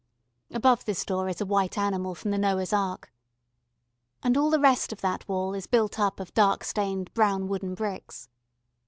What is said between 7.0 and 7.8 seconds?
brown wooden